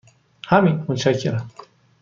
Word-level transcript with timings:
همین، 0.47 0.85
متشکرم. 0.87 1.49